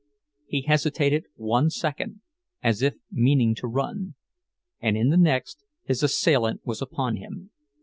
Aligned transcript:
He 0.47 0.63
hesitated 0.63 1.25
one 1.35 1.69
second, 1.69 2.21
as 2.63 2.81
if 2.81 2.95
meaning 3.11 3.53
to 3.53 3.67
run; 3.67 4.15
and 4.79 4.97
in 4.97 5.09
the 5.11 5.15
next 5.15 5.63
his 5.83 6.01
assailant 6.01 6.65
was 6.65 6.81
upon 6.81 7.17
him. 7.17 7.51